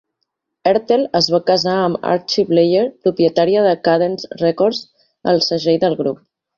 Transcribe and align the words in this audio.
Ertel 0.69 1.03
es 1.19 1.27
va 1.33 1.39
casar 1.49 1.75
amb 1.83 2.09
Archie 2.13 2.47
Bleyer, 2.53 2.87
propietària 3.05 3.69
de 3.69 3.77
Cadence 3.91 4.43
Records, 4.45 4.85
el 5.35 5.49
segell 5.53 5.83
del 5.89 6.05
grup. 6.05 6.31